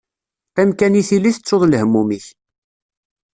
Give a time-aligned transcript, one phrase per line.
[0.51, 2.25] Qqim kan i tili tettuḍ lehmum-ik.